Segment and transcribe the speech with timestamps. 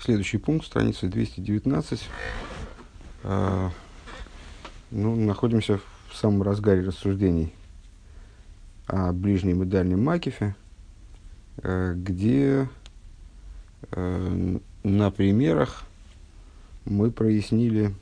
[0.00, 2.08] Следующий пункт, страница 219.
[3.24, 3.70] А,
[4.92, 7.52] ну, находимся в самом разгаре рассуждений
[8.86, 10.54] о ближнем и дальнем Макифе,
[11.62, 12.68] э, где
[13.90, 15.82] э, на примерах
[16.84, 17.92] мы прояснили,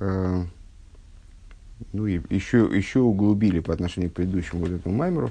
[0.00, 0.44] э,
[1.92, 5.30] ну и еще, еще углубили по отношению к предыдущему вот этому маймеру,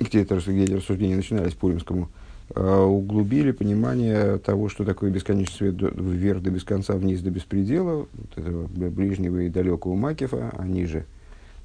[0.00, 2.10] где, это, где эти рассуждения начинались по римскому,
[2.54, 8.38] углубили понимание того, что такое бесконечный свет вверх до без конца, вниз до беспредела, вот
[8.38, 11.04] этого ближнего и далекого Макифа, а ниже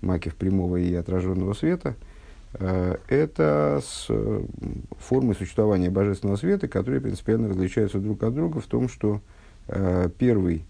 [0.02, 1.96] Макиф прямого и отраженного света,
[2.56, 4.08] э, это с
[5.00, 9.22] формы существования божественного света, которые принципиально различаются друг от друга в том, что
[10.18, 10.66] первый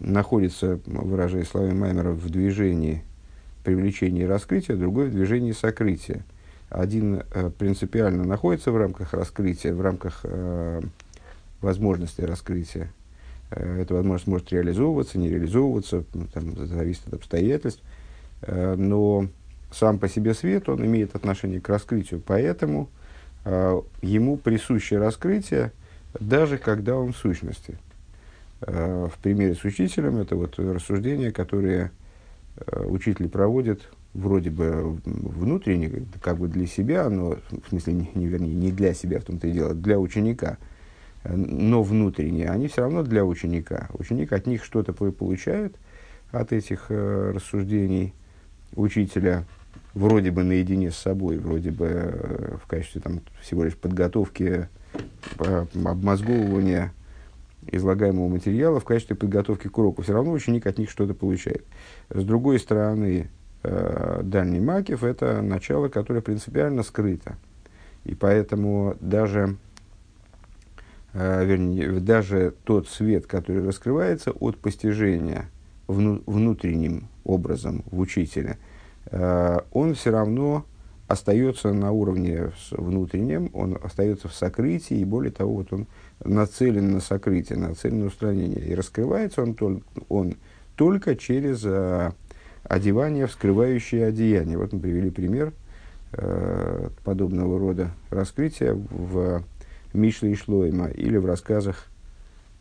[0.00, 3.02] находится, выражая словами Маймера, в движении
[3.64, 6.26] привлечения и раскрытия, другой в движении сокрытия–
[6.70, 10.80] один э, принципиально находится в рамках раскрытия, в рамках э,
[11.60, 12.92] возможности раскрытия.
[13.50, 17.82] Э, эта возможность может реализовываться, не реализовываться, ну, там, зависит от обстоятельств.
[18.46, 19.26] Но
[19.70, 22.88] сам по себе свет, он имеет отношение к раскрытию, поэтому
[23.44, 25.72] ему присуще раскрытие,
[26.18, 27.76] даже когда он в сущности.
[28.62, 31.90] В примере с учителем это вот рассуждения, которые
[32.72, 38.54] учитель проводит вроде бы внутренне, как бы для себя, но, в смысле, не, не, вернее,
[38.54, 40.58] не для себя в том-то и дело, для ученика,
[41.24, 43.88] но внутренне, они все равно для ученика.
[43.94, 45.76] Ученик от них что-то получает,
[46.32, 48.14] от этих э, рассуждений
[48.74, 49.44] учителя,
[49.94, 54.68] вроде бы наедине с собой, вроде бы э, в качестве там, всего лишь подготовки,
[55.38, 56.92] э, обмозговывания
[57.66, 60.02] излагаемого материала, в качестве подготовки к уроку.
[60.02, 61.64] Все равно ученик от них что-то получает.
[62.08, 63.28] С другой стороны,
[63.62, 67.36] дальний Макев– это начало, которое принципиально скрыто.
[68.04, 69.56] И поэтому даже,
[71.12, 75.50] э, вернее, даже тот свет, который раскрывается от постижения
[75.86, 78.58] вну, внутренним образом в учителе,
[79.06, 80.64] э, он все равно
[81.06, 85.86] остается на уровне внутреннем, он остается в сокрытии, и более того, вот он
[86.24, 88.64] нацелен на сокрытие, нацелен на устранение.
[88.64, 90.36] И раскрывается он, он,
[90.76, 92.12] только через э,
[92.64, 94.58] одевание, вскрывающее одеяние.
[94.58, 95.52] Вот мы привели пример
[96.12, 99.42] э, подобного рода раскрытия в
[99.92, 101.86] Мишле и Шлойма или в рассказах,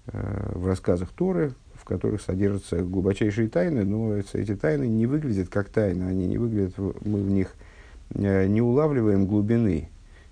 [0.07, 5.69] э, в рассказах Торы, в которых содержатся глубочайшие тайны, но эти тайны не выглядят как
[5.69, 7.53] тайны, они не выглядят, мы в них
[8.13, 9.89] э, не улавливаем глубины,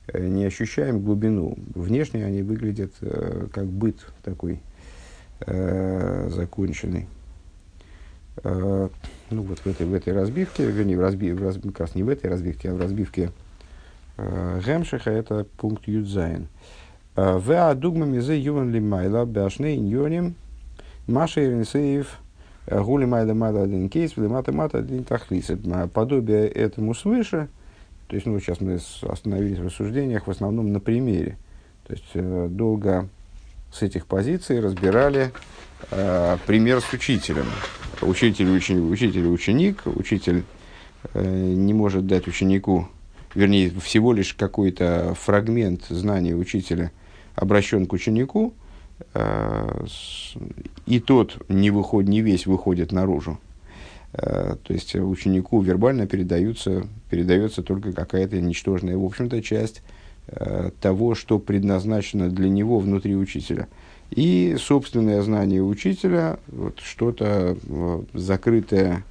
[0.07, 1.57] э, не ощущаем глубину.
[1.75, 4.61] Внешне они выглядят э, как быт такой
[5.41, 7.07] э, законченный.
[8.43, 8.89] Э,
[9.29, 12.03] ну вот в этой, в этой разбивке, вернее, в разби, в разби, как раз не
[12.03, 13.31] в этой разбивке, а в разбивке
[14.17, 16.47] э, Гемшиха, это пункт Юдзайн.
[17.15, 20.35] Э, в адугма мизе юван лимайла башне иньоним
[21.07, 22.19] маша ирнсеев
[22.67, 25.51] э, гули майда майла один кейс, мата мата один тахлис.
[25.93, 27.49] Подобие этому свыше,
[28.07, 31.37] то есть, ну, сейчас мы остановились в рассуждениях в основном на примере.
[31.87, 33.09] То есть, э, долго
[33.71, 35.31] с этих позиций разбирали
[35.91, 37.45] э, пример с учителем
[38.01, 40.43] учитель, ученик, учитель ученик, учитель
[41.13, 42.87] э, не может дать ученику,
[43.33, 46.91] вернее, всего лишь какой-то фрагмент знаний учителя
[47.35, 48.53] обращен к ученику,
[49.13, 49.85] э,
[50.85, 53.39] и тот не, выходит, не весь выходит наружу.
[54.13, 59.81] Э, то есть ученику вербально передаются, передается только какая-то ничтожная, в общем-то, часть
[60.81, 63.69] того, что предназначено для него внутри учителя–
[64.11, 67.57] и собственное знание учителя, вот что-то
[68.13, 69.03] закрытое,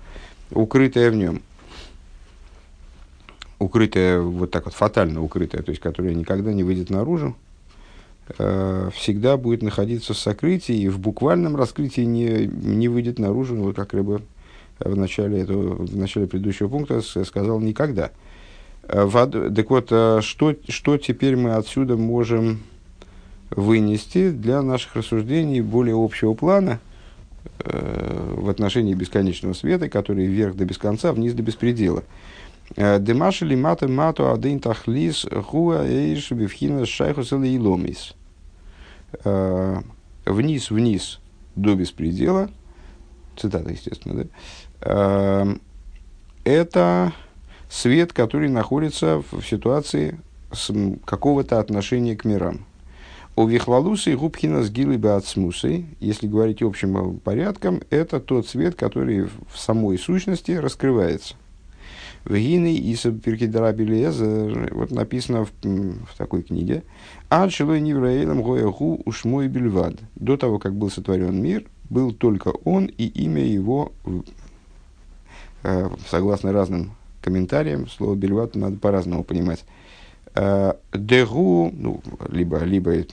[0.50, 1.42] укрытое в нем.
[3.58, 7.36] Укрытое, вот так вот фатально укрытое, то есть которое никогда не выйдет наружу,
[8.38, 13.64] э, всегда будет находиться в сокрытии и в буквальном раскрытии не, не выйдет наружу, ну,
[13.64, 14.20] вот как рыба
[14.78, 18.10] в начале, этого, в начале предыдущего пункта сказал никогда.
[18.82, 22.60] Э, так вот, э, что, что теперь мы отсюда можем
[23.50, 26.80] вынести для наших рассуждений более общего плана
[27.60, 32.02] э, в отношении бесконечного света, который вверх до без конца, вниз до беспредела.
[32.74, 38.14] Э, Демаши ли мата мату адын тахлис хуа эйш бифхина шайхус или иломис.
[39.24, 39.80] Э,
[40.24, 41.20] вниз, вниз
[41.54, 42.50] до беспредела.
[43.36, 44.30] Цитата, естественно, да?
[44.80, 45.56] Э,
[46.44, 47.12] это
[47.68, 50.18] свет, который находится в ситуации
[51.04, 52.64] какого-то отношения к мирам.
[53.38, 59.98] У вихлалусы губхина с беацмусы, если говорить общим порядком, это тот цвет, который в самой
[59.98, 61.34] сущности раскрывается.
[62.24, 66.82] Вегины и Пиркидарабилезер, вот написано в, в такой книге,
[67.28, 69.96] «Ад шилой невраилам гояху ушмой бельвад».
[70.14, 73.92] До того, как был сотворен мир, был только он и имя его,
[75.62, 79.66] э, согласно разным комментариям, слово бельвад надо по-разному понимать.
[80.36, 83.04] Э, Дегу, ну, либо, либо э,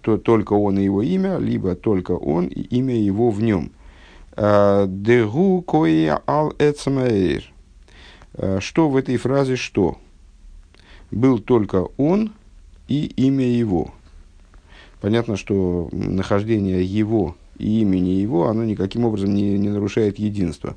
[0.00, 3.72] то, только он и его имя, либо только он и имя его в нем.
[4.36, 7.54] Дегу кое ал эцмаэйр
[8.34, 9.98] Э, что в этой фразе что?
[11.10, 12.32] Был только он
[12.88, 13.94] и имя его.
[15.00, 20.76] Понятно, что нахождение его и имени его, оно никаким образом не, не нарушает единство.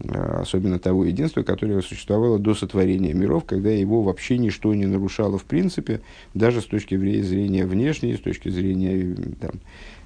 [0.00, 5.38] Э, особенно того единства, которое существовало до сотворения миров, когда его вообще ничто не нарушало
[5.38, 6.02] в принципе,
[6.34, 9.52] даже с точки зрения внешней, с точки зрения там,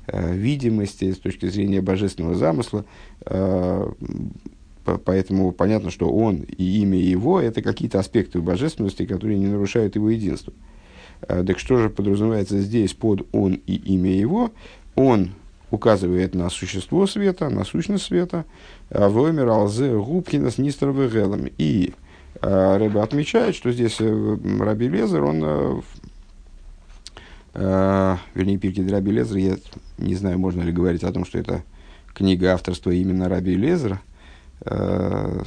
[0.06, 2.84] э, видимости, с точки зрения божественного замысла
[5.04, 10.08] Поэтому понятно, что он и имя его– это какие-то аспекты божественности, которые не нарушают его
[10.10, 10.52] единство.
[11.20, 14.50] Так что же подразумевается здесь под он и имя его?
[14.96, 15.32] Он
[15.70, 18.44] указывает на существо света, на сущность света.
[18.90, 21.48] А Воймер алзе губкинас нистрова гелом.
[21.58, 21.94] И
[22.40, 25.42] а, Рэбе отмечает, что здесь э, Раби Лезер, он,
[27.54, 29.56] э, вернее, Пирки Раби Лезер, я
[29.98, 31.62] не знаю, можно ли говорить о том, что это
[32.14, 34.00] книга авторства именно Раби Лезера,
[34.62, 35.42] Э,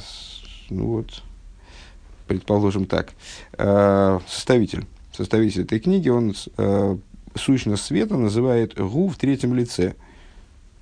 [0.70, 1.22] ну вот,
[2.26, 3.12] предположим так,
[3.52, 6.96] э, составитель, составитель этой книги, он э,
[7.34, 9.94] сущность света называет гу в третьем лице.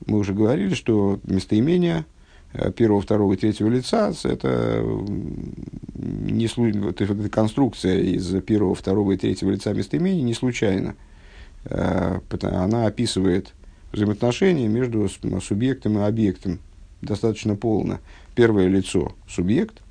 [0.07, 2.05] Мы уже говорили, что местоимение
[2.77, 4.85] первого, второго и третьего лица это
[5.95, 10.95] не то есть, эта конструкция из первого, второго и третьего лица местоимения не случайно.
[11.65, 13.55] Она описывает
[13.93, 15.09] взаимоотношения между
[15.41, 16.59] субъектом и объектом
[17.03, 18.01] достаточно полно
[18.35, 19.83] первое лицо– субъект,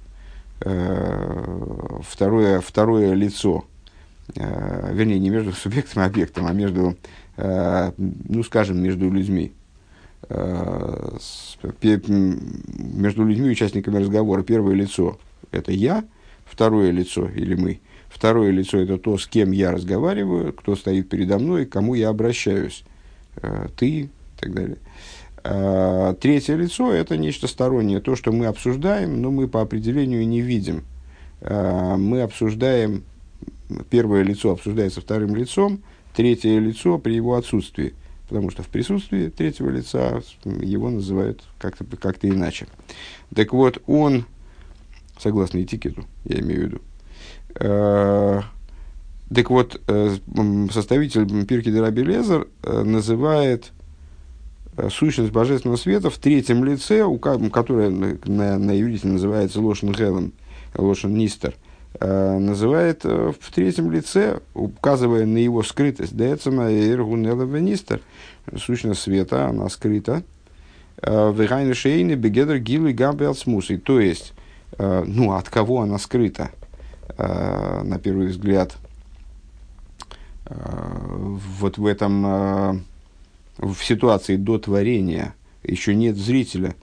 [0.62, 3.66] э, второе, второе лицо,
[4.36, 6.98] э, вернее, не между субъектом и объектом, а между,
[7.38, 9.52] э, ну, скажем, между людьми,
[12.78, 14.44] между людьми, участниками разговора.
[14.44, 15.20] Первое лицо–
[15.52, 16.04] это я,
[16.46, 17.80] второе лицо или мы.
[18.08, 22.10] Второе лицо– это то, с кем я разговариваю, кто стоит передо мной, к кому я
[22.10, 22.84] обращаюсь.
[23.78, 24.10] Ты и
[24.40, 24.78] так далее.
[25.44, 30.42] А, третье лицо– это нечто стороннее, то, что мы обсуждаем, но мы по определению не
[30.42, 30.84] видим.
[31.42, 33.04] Мы обсуждаем,
[33.90, 35.82] первое лицо обсуждается вторым лицом,
[36.14, 37.96] третье лицо при его отсутствии,
[38.32, 42.68] потому что в присутствии третьего лица его называют как-то как иначе.
[43.36, 44.26] Так вот, он,
[45.20, 46.82] согласно этикету, я имею в виду,
[47.56, 48.42] а,
[49.34, 50.16] так вот, э,
[50.72, 53.72] составитель Пирки Дераби Лезер э, называет
[54.78, 59.92] Э, сущность божественного света в третьем лице, у, которая на, на, на иврите называется Лошен
[59.92, 60.32] Гелем,
[60.76, 61.61] Лошен Нистер, э,
[62.04, 66.18] называет э, в третьем лице, указывая на его скрытость.
[66.18, 68.02] Децема Иргунела Нистер,
[68.58, 70.24] сущность света, она скрыта.
[71.04, 73.78] Вегайна Шейны Бегедр Гилы Габелсмусой.
[73.78, 74.34] То есть,
[74.78, 76.52] ну, от кого она скрыта,
[77.18, 78.76] на первый взгляд,
[80.46, 82.84] вот в этом
[83.58, 85.34] в ситуации до творения
[85.64, 86.76] еще нет зрителя,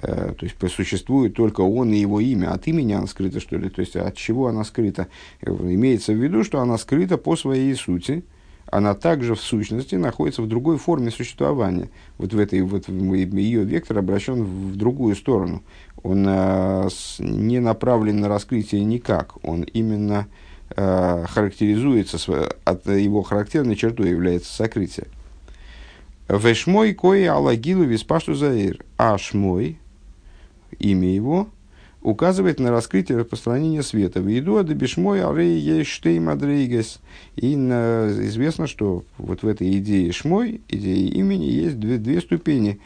[0.00, 2.52] то есть существует только он и его имя.
[2.52, 3.68] От имени она скрыта, что ли?
[3.68, 5.08] То есть от чего она скрыта?
[5.42, 8.24] Имеется в виду, что она скрыта по своей сути,
[8.72, 11.90] она также в сущности находится в другой форме существования.
[12.16, 15.62] Вот в этой вот ее вектор обращен в другую сторону.
[16.02, 16.88] Он э,
[17.18, 19.34] не направлен на раскрытие никак.
[19.44, 20.26] Он именно
[20.74, 22.18] э, характеризуется,
[22.64, 25.06] от его характерной чертой является сокрытие.
[26.28, 28.82] Вешмой кое алагилу виспашту заир.
[28.96, 29.78] А шмой,
[30.82, 31.48] имя его,
[32.02, 34.20] указывает на раскрытие распространения света.
[34.20, 37.00] В еду адабишмой арей ештей мадрейгес.
[37.36, 42.80] И на, известно, что вот в этой идее шмой, идее имени, есть две, две ступени.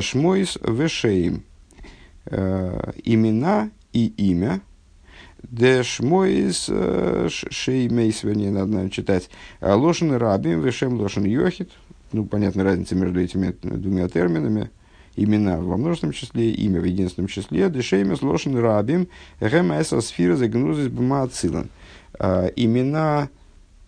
[0.00, 1.44] Шмойс вешеим.
[2.26, 4.60] Э, имена и имя.
[5.42, 9.30] Де шмойс э, шеймейс, вернее, надо, наверное, читать.
[9.62, 11.70] Лошен рабим, вешем лошен йохит
[12.12, 14.70] ну, понятна разница между этими двумя терминами,
[15.22, 19.08] имена во множественном числе, имя в единственном числе, дешеймес лошен рабим,
[19.40, 21.68] ремеса сфира загнузис бмаацилан.
[22.18, 23.28] А, имена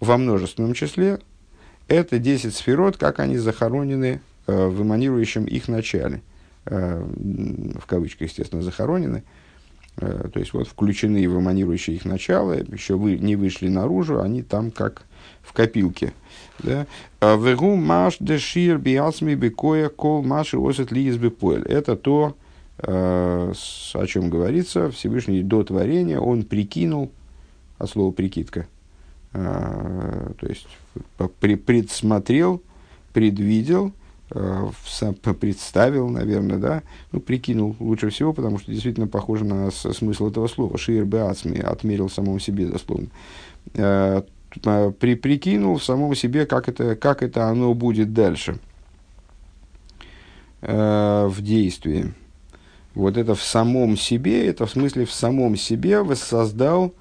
[0.01, 1.21] во множественном числе–
[1.89, 6.23] это 10 сферот, как они захоронены а, в эманирующем их начале.
[6.67, 9.25] А, в кавычках, естественно, захоронены.
[10.01, 14.71] То есть, вот включены в эманирующее их начало, еще вы, не вышли наружу, они там
[14.71, 15.05] как
[15.43, 16.13] в копилке?
[16.65, 21.63] А Вегу маш дешир биасми бекоя кол маши осет бепоэль.
[21.63, 22.35] Это то,
[22.79, 27.11] о чем говорится, Всевышний до творения, он прикинул,
[27.77, 28.67] от слова прикидка,
[29.33, 30.67] то есть
[31.39, 32.63] предсмотрел,
[33.13, 33.93] предвидел,
[34.31, 36.83] представил, наверное, да,
[37.13, 40.79] ну, прикинул лучше всего, потому что действительно похоже на смысл этого слова.
[40.79, 43.09] Шиер беацми, отмерил самому себе, дословно.
[43.73, 48.59] При, прикинул в самом себе, как это, как это оно будет дальше
[50.61, 52.13] в действии
[52.95, 56.93] вот это в самом себе, это в смысле в самом себе воссоздал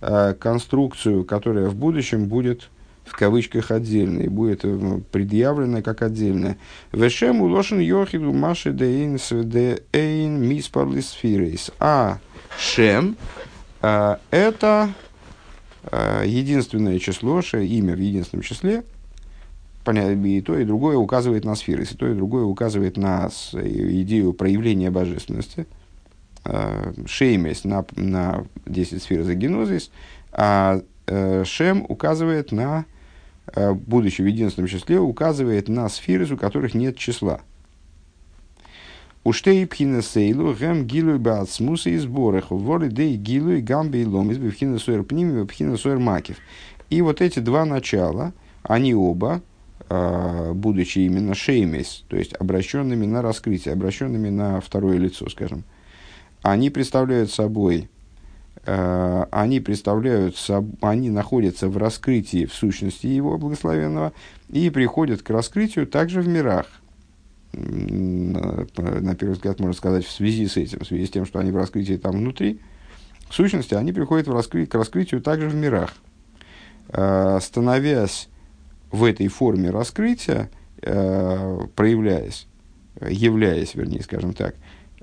[0.00, 2.68] э, конструкцию, которая в будущем будет
[3.04, 6.58] в кавычках отдельной, будет э, предъявлена как отдельная.
[6.92, 9.18] Вешем улошен йохиду маши дейн
[9.92, 11.72] эйн миспарлисфирейс.
[11.80, 12.18] А
[12.58, 13.16] шем
[13.82, 14.92] э, это
[15.90, 18.84] э, единственное число, имя в единственном числе,
[19.84, 24.32] понятно, и то, и другое указывает на сферы, и то, и другое указывает на идею
[24.32, 25.66] проявления божественности.
[27.06, 29.90] Шеймес на, на 10 сфер за генозис,
[30.32, 32.84] а Шем указывает на,
[33.54, 37.40] э, будучи в единственном числе, указывает на сферы, у которых нет числа.
[39.22, 44.78] Уштей пхина сейлу гэм гилуй баацмуса и сборах, воры дей гилуй гамби и ломис бифхина
[44.78, 46.38] суэр пними бифхина суэр макив.
[46.88, 49.42] И вот эти два начала, они оба
[49.92, 55.64] а, будучи именно шеймес, то есть обращенными на раскрытие, обращенными на второе лицо, скажем,
[56.42, 57.90] они представляют собой,
[58.64, 60.36] они представляют,
[60.82, 64.12] они находятся в раскрытии в сущности его благословенного
[64.50, 66.66] и приходят к раскрытию также в мирах.
[67.52, 71.38] На, на первый взгляд можно сказать в связи с этим, в связи с тем, что
[71.38, 72.60] они в раскрытии там внутри,
[73.28, 74.66] в сущности они приходят в раскры...
[74.66, 75.94] к раскрытию также в мирах,
[76.88, 78.28] а, становясь
[78.90, 80.50] в этой форме раскрытия,
[80.82, 82.48] э, проявляясь,
[83.00, 84.56] являясь, вернее, скажем так,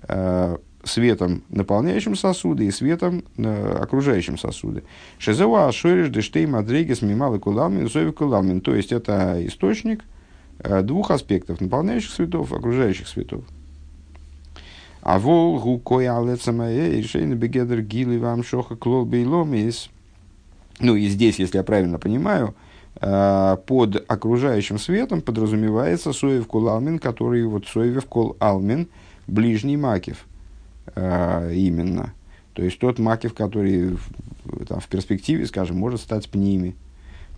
[0.09, 4.83] э, светом, наполняющим сосуды, и светом э, окружающим сосуды.
[5.19, 8.61] Шезева ашориш дештей мадрегес мималы куламин, зови куламин.
[8.61, 10.03] То есть, это источник
[10.59, 13.43] э, двух аспектов, наполняющих светов, окружающих светов.
[15.01, 19.89] А вол гукой алецамае решение бегедер гилы вам шоха клол бейломис.
[20.79, 22.55] Ну и здесь, если я правильно понимаю,
[22.99, 28.89] э, под окружающим светом подразумевается Соев Кул который вот Соевев Кол Алмин,
[29.27, 30.25] ближний Макив
[30.95, 32.13] э, именно.
[32.53, 33.97] То есть тот Макив, который
[34.67, 36.75] там, в перспективе, скажем, может стать пними,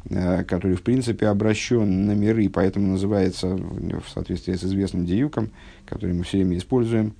[0.10, 5.50] э, который в принципе обращен на миры, поэтому называется в соответствии с известным диюком,
[5.86, 7.13] который мы все время используем,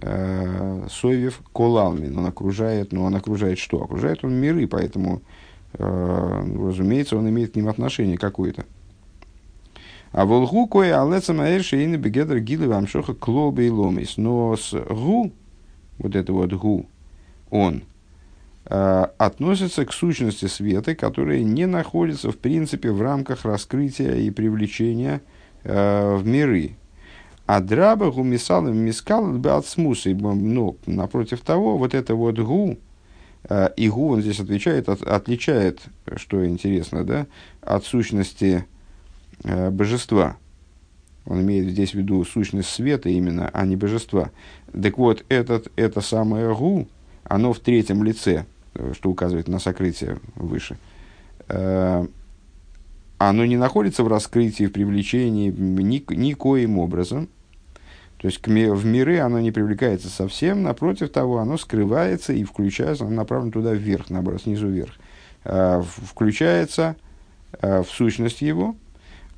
[0.00, 2.18] Соевев Колалмин.
[2.18, 3.80] Он окружает, но он окружает что?
[3.80, 5.22] Окружает он миры, поэтому
[5.76, 8.64] Э, разумеется, он имеет к ним отношение какое-то.
[10.14, 14.16] А волгу кое алеца маэрши и бегедр гилы вам шоха клобе и ломис.
[14.16, 15.32] Но с гу,
[15.98, 16.86] вот это вот гу,
[17.50, 17.82] он
[18.64, 25.20] относится к сущности света, которая не находится в принципе в рамках раскрытия и привлечения
[25.64, 26.76] э, в миры.
[27.46, 30.14] А драба гумисалом мискал бы от смусы.
[30.14, 32.78] Но напротив того, вот это вот гу,
[33.48, 35.80] Э, Игу, он здесь отвечает, от, отличает,
[36.16, 37.26] что интересно, да,
[37.60, 38.64] от сущности
[39.42, 40.36] э, божества.
[41.26, 44.30] Он имеет здесь в виду сущность света именно, а не божества.
[44.72, 46.86] Так вот, этот, это самое Гу,
[47.24, 50.76] оно в третьем лице, э, что указывает на сокрытие выше.
[51.48, 52.06] Э,
[53.18, 57.28] оно не находится в раскрытии, в привлечении ни, никоим образом–
[58.24, 63.04] то есть к, в миры оно не привлекается совсем, напротив того, оно скрывается и включается,
[63.04, 64.94] оно направлено туда вверх, наоборот, снизу вверх.
[65.44, 66.96] Э, включается
[67.60, 68.76] в сущность его.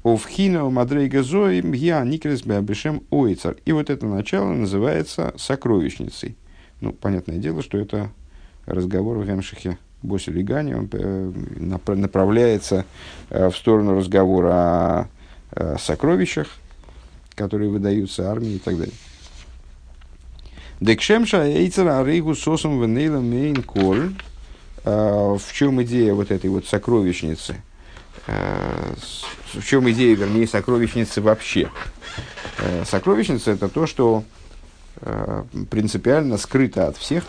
[0.07, 3.57] Овхина мадрейга зои мгия никрес бешем ойцар.
[3.65, 6.37] И вот это начало называется сокровищницей.
[6.81, 8.13] Ну, понятное дело, что это
[8.67, 12.85] разговор в Гемшихе Боси Лигани, он э, направляется
[13.31, 15.09] э, в сторону разговора о,
[15.51, 16.51] о сокровищах,
[17.35, 18.95] которые выдаются армии и так далее.
[20.81, 24.15] Декшемша эйцера арейгу сосом венейлом мейн коль.
[24.85, 27.57] В чем идея вот этой вот сокровищницы?
[28.27, 28.95] А,
[29.55, 31.71] в чем идея, вернее, сокровищницы вообще?
[32.59, 34.25] А, сокровищница– это то, что
[35.71, 37.25] принципиально скрыто от всех.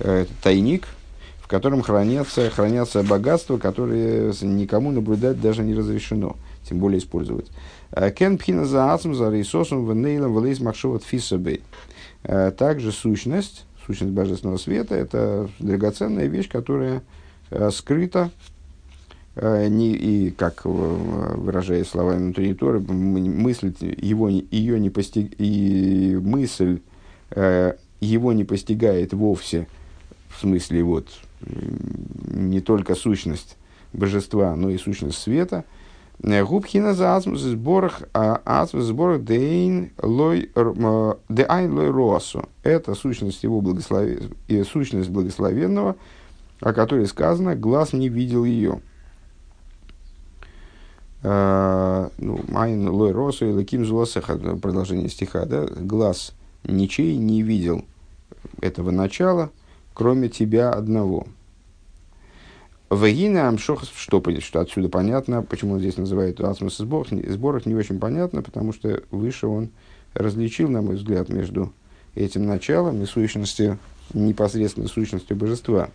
[0.00, 0.86] Это тайник,
[1.48, 6.36] в котором хранятся, хранятся богатства, которые никому наблюдать даже не разрешено,
[6.68, 7.46] тем более использовать.
[7.90, 11.62] Э, кен пхина за ацм за рейсосом в нейлом валейс махшоват фисабей.
[12.22, 17.02] Э, также сущность, сущность божественного света, это драгоценная вещь, которая
[17.50, 18.30] э, скрыта,
[19.40, 26.80] не, и, как выражая словами внутренней Торы, мысль его, ее не постиг, и мысль
[28.00, 29.66] его не постигает вовсе,
[30.28, 31.08] в смысле вот
[32.26, 33.56] не только сущность
[33.92, 35.64] божества, но и сущность света.
[36.20, 40.50] Губхина за азмус сборах, а азмус сборах дейн лой
[41.28, 42.48] дейн лой росу.
[42.64, 45.94] Это сущность его благословен, сущность благословенного,
[46.60, 48.80] о которой сказано, глаз не видел ее.
[51.20, 56.32] Uh, ну, Айн лой росу и лаким зуласеха, продолжение стиха, да, глаз
[56.62, 57.84] ничей не видел
[58.60, 59.50] этого начала,
[59.94, 61.26] кроме тебя одного.
[62.88, 67.98] Вагина Амшох, что, что отсюда понятно, почему он здесь называет Асмус сборах, сборах, не очень
[67.98, 69.70] понятно, потому что выше он
[70.14, 71.72] различил, на мой взгляд, между
[72.14, 73.78] этим началом и сущностью,
[74.14, 75.90] непосредственно сущностью божества.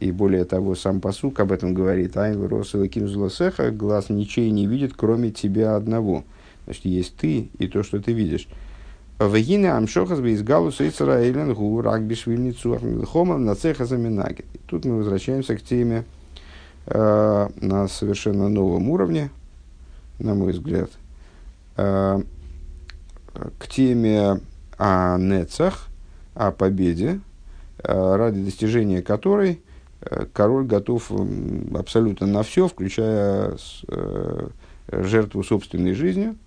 [0.00, 2.16] И более того, сам посук об этом говорит.
[2.16, 6.24] Айн рос и злосеха, глаз ничей не видит, кроме тебя одного.
[6.64, 8.48] Значит, есть ты и то, что ты видишь.
[9.18, 13.54] Вегине амшохас бы из галуса и цараэлен гу рак бишвильницу ахмилхома на.
[13.54, 16.04] Тут мы возвращаемся к теме
[16.86, 19.30] э, на совершенно новом уровне,
[20.18, 20.90] на мой взгляд,
[21.78, 22.22] э,
[23.58, 24.40] к теме
[24.76, 25.88] о нецах,
[26.34, 27.20] о победе,
[27.78, 29.62] э, ради достижения которой
[30.32, 31.10] король готов
[31.74, 33.56] абсолютно на все, включая
[33.88, 34.48] э,
[34.90, 36.36] жертву собственной жизнью–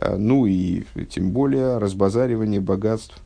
[0.00, 3.16] Э, ну и тем более разбазаривание богатств,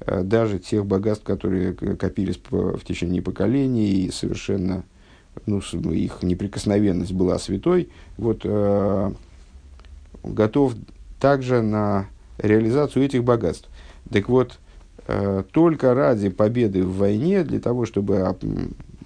[0.00, 4.84] э, даже тех богатств, которые копились в течение поколений и совершенно
[5.44, 5.60] ну,
[5.92, 8.46] их неприкосновенность была святой, вот,
[10.24, 10.74] готов
[11.20, 12.06] также на
[12.38, 13.68] реализацию этих богатств.
[14.10, 14.58] Так вот,
[15.52, 18.34] только ради победы в войне, для того, чтобы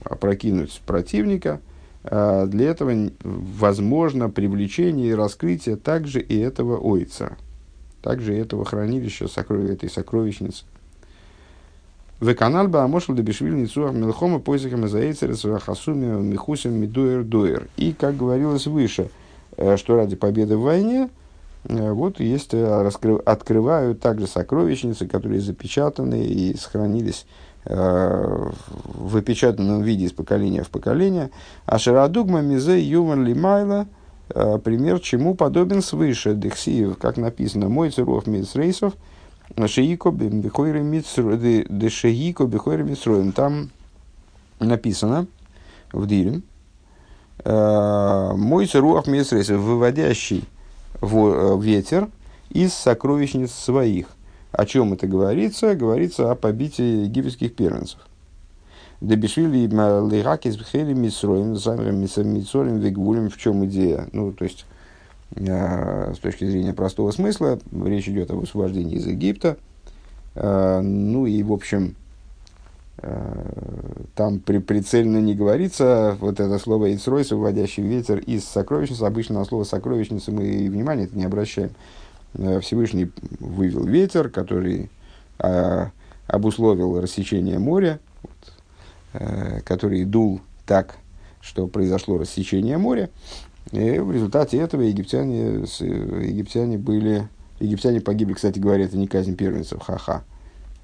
[0.05, 1.61] опрокинуть противника,
[2.05, 7.37] а, для этого возможно привлечение и раскрытие также и этого ойца,
[8.03, 9.69] также этого хранилища, сокров...
[9.69, 10.65] этой сокровищницы.
[12.21, 17.67] В канал Баамошел Дебишвиль Ницуах Мелхома Позихам Заэйцерес Хасуми Михусим Мидуэр Дуэр.
[17.79, 19.09] И, как говорилось выше,
[19.57, 21.09] э, что ради победы в войне,
[21.65, 27.25] э, вот есть, э, раскрыв, открывают также сокровищницы, которые запечатаны и сохранились
[27.65, 31.31] в опечатанном виде из поколения в поколение.
[31.67, 33.87] А шарадугма мизе юмор лимайла,
[34.31, 36.35] э, пример чему подобен свыше.
[36.35, 38.95] Дехсиев, как написано, мой циров мицрейсов,
[41.91, 43.33] шеико бихойры мицроем.
[43.33, 43.71] Там
[44.59, 45.27] написано
[45.93, 46.43] в Дилем,
[47.45, 50.45] э, мой циров мицрейсов, выводящий
[51.03, 52.09] ветер
[52.51, 54.07] из сокровищниц своих.
[54.53, 55.75] О чем это говорится?
[55.75, 58.01] Говорится о побитии египетских первенцев.
[59.01, 63.31] Дебишвили лейраки с бхели мисроем, замером вегвулем.
[63.31, 64.09] В чем идея?
[64.13, 64.67] Ну, то есть,
[65.37, 69.57] э, с точки зрения простого смысла, речь идет об освобождении из Египта.
[70.35, 71.95] Э, ну и, в общем,
[72.99, 73.53] э,
[74.17, 79.05] там при, прицельно не говорится вот это слово «ицрой», выводящий ветер из сокровищницы.
[79.05, 81.71] Обычно на слово «сокровищница» мы и внимания это не обращаем.
[82.35, 84.91] Э, Всевышний вывел ветер, который
[85.39, 85.91] а,
[86.27, 88.53] обусловил рассечение моря, вот,
[89.15, 90.97] а, который дул так,
[91.41, 93.11] что произошло рассечение моря.
[93.73, 97.29] И в результате этого египтяне, египтяне были...
[97.59, 100.25] Египтяне погибли, кстати говоря, это не казнь первенцев, ха-ха.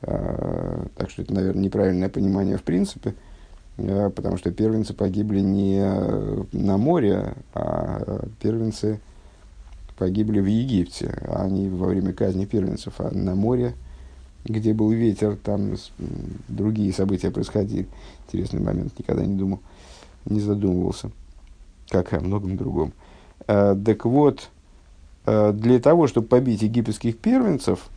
[0.03, 3.15] А, так что это, наверное, неправильное понимание в принципе,
[3.77, 5.83] потому что первенцы погибли не
[6.53, 9.01] на море, а первенцы
[9.97, 13.75] погибли в Египте, а они во время казни первенцев, а на море,
[14.45, 15.75] где был ветер, там
[16.49, 17.87] другие события происходили.
[18.27, 19.61] Интересный момент, никогда не думал,
[20.27, 21.11] не задумывался,
[21.89, 22.93] как о многом другом.
[23.47, 24.51] А, так вот,
[25.25, 27.89] а, для того, чтобы побить египетских первенцев,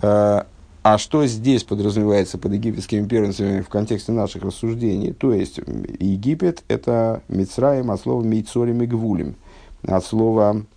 [0.00, 0.46] а,
[0.82, 5.12] а что здесь подразумевается под египетскими первенцами в контексте наших рассуждений?
[5.12, 5.58] То есть,
[5.98, 9.34] Египет– это Мицраем от слова «мейцорим» и «гвулем»,
[9.82, 10.75] от слова Э,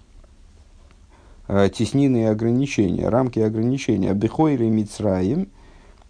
[1.50, 4.14] теснины и ограничения, рамки и ограничения.
[4.14, 5.50] Бехойры Мицраим,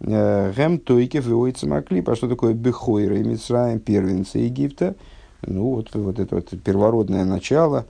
[0.00, 2.08] э, Гем Тойкев и Ойцамаклип.
[2.10, 4.94] А что такое Бехойры Мицраим, первенцы Египта?
[5.42, 7.86] Ну, вот, вот это вот первородное начало,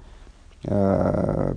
[0.63, 1.55] э,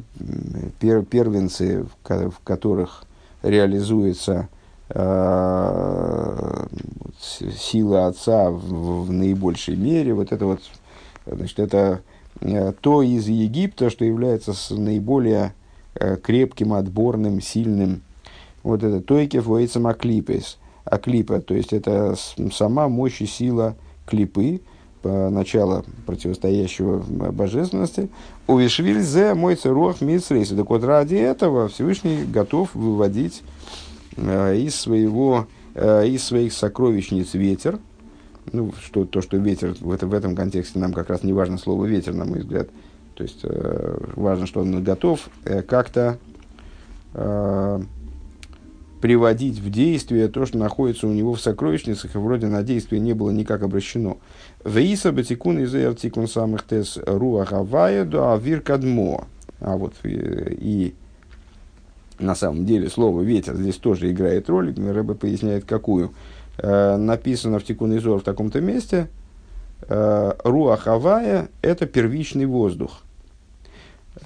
[0.79, 3.03] пер, первенцы, в, которых
[3.43, 4.49] реализуется
[7.57, 10.13] сила отца в, в наибольшей мере.
[10.13, 10.61] Вот это вот,
[11.25, 12.01] значит, это
[12.81, 15.62] то из Египта, что является наиболее Э,
[16.23, 18.01] крепким, отборным, сильным.
[18.63, 20.57] Вот это тойкев воицам аклипес.
[20.85, 22.15] Аклипа, то есть это
[22.51, 24.61] сама мощь и сила клипы,
[25.03, 26.99] начала противостоящего
[27.31, 28.09] божественности.
[28.47, 29.03] У Вишвиль
[29.35, 30.49] мой церуах митсрейс.
[30.49, 33.43] Так вот ради этого Всевышний готов выводить
[34.17, 37.79] из, своего, из своих сокровищниц ветер,
[38.51, 41.57] ну, что, то, что ветер в, это, в этом контексте нам как раз не важно
[41.57, 42.69] слово ветер, на мой взгляд.
[43.15, 46.17] То есть э, важно, что он готов э, как-то
[47.13, 47.81] э,
[49.01, 53.13] приводить в действие то, что находится у него в сокровищницах, и вроде на действие не
[53.13, 54.17] было никак обращено.
[54.65, 59.27] Вейса батикун из артикун самых тес руахавая до авир кадмо.
[59.59, 60.95] А вот и,
[62.19, 64.73] на самом деле слово ветер здесь тоже играет роль.
[64.73, 66.13] Рэбе поясняет, какую.
[66.57, 69.07] Написано в Тикун Изор в таком-то месте,
[69.87, 73.02] Руахавая– это первичный воздух.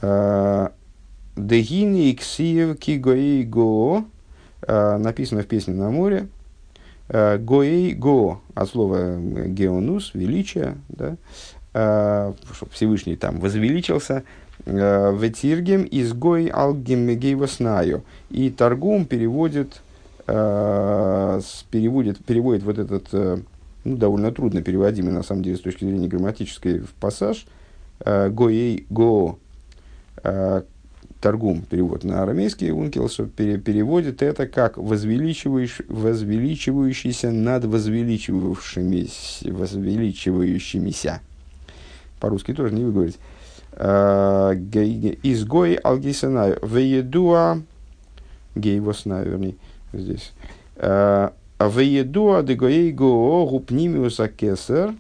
[0.02, 0.70] Э,
[1.36, 4.06] Дегини иксиев кигоей го
[4.68, 6.28] написано в песне на море.
[7.10, 12.34] Гоей го от слова геонус, величие, да,
[12.72, 14.24] Всевышний там возвеличился,
[14.66, 17.08] Ветиргем из гой алгем
[18.32, 19.82] И торгум переводит
[20.28, 23.38] э, переводит, переводит вот этот, э,
[23.84, 27.46] ну, довольно трудно переводимый, на самом деле, с точки зрения грамматической, в пассаж,
[28.02, 29.47] э, гоей го, э,
[31.22, 41.20] торгум, перевод на арамейский, Ункелсов пере, переводит это как возвеличивающий, возвеличивающийся над возвеличивавшимися, возвеличивающимися.
[42.20, 43.18] По-русски тоже не выговорить.
[43.74, 44.56] Э,
[45.24, 47.62] изгой алгисена веедуа
[48.56, 49.56] гейвосна, вернее,
[49.94, 50.34] здесь.
[50.76, 54.94] Э, Вееду адыгоей гоо гупнимиуса кесар.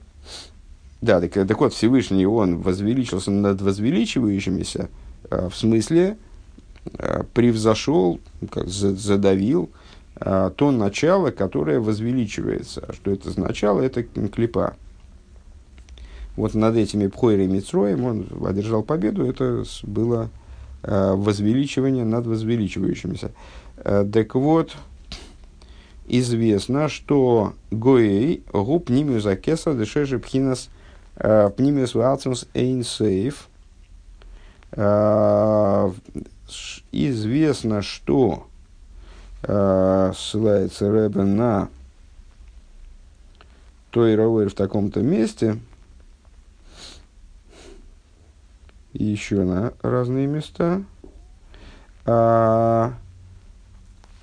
[1.01, 6.17] Да, так, так вот, Всевышний, он возвеличился над возвеличивающимися, э, в смысле,
[6.97, 8.19] э, превзошел,
[8.55, 9.69] задавил
[10.19, 12.83] то начало, которое возвеличивается.
[12.87, 13.81] А что это за начало?
[13.81, 14.75] Это клипа.
[16.35, 19.29] Вот над этими Пхойрой Митроем он одержал победу.
[19.29, 20.31] Это было
[20.81, 23.31] возвеличивание над возвеличивающимися.
[23.83, 24.75] Так вот,
[26.07, 30.69] известно, что Гоэй губ нимиус акеса дешежи пхинас
[31.15, 33.49] э, пнимиус валцмус эйн сейф.
[34.77, 35.91] Э,
[36.91, 38.45] известно, что
[39.41, 41.69] э, ссылается Рэбе на
[43.89, 44.15] той
[44.49, 45.57] в таком-то месте,
[48.93, 50.83] и еще на разные места.
[52.05, 52.93] А,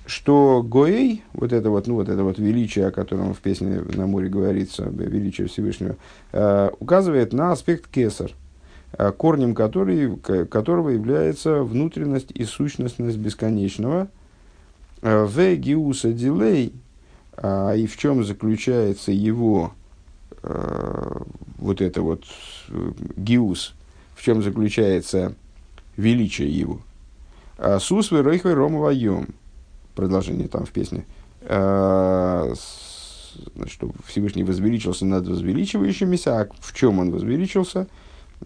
[0.05, 4.07] что Гоэй, вот это вот, ну, вот это вот величие, о котором в песне на
[4.07, 5.97] море говорится, величие Всевышнего,
[6.79, 8.31] указывает на аспект кесар,
[9.17, 14.07] корнем который, которого является внутренность и сущностность бесконечного.
[15.01, 16.73] Э, в гиуса дилей,
[17.37, 19.73] э, и в чем заключается его
[20.41, 21.21] э,
[21.57, 22.23] вот это вот
[22.69, 23.73] э, гиус,
[24.15, 25.35] в чем заключается
[25.97, 26.79] величие его.
[27.57, 28.79] «А Сусвы ройхвы рома
[29.95, 31.05] продолжение там в песне,
[31.41, 32.53] э,
[33.67, 37.87] что Всевышний возвеличился над возвеличивающимися, а в чем он возвеличился?